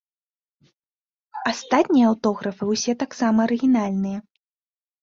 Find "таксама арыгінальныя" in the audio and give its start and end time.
3.05-4.17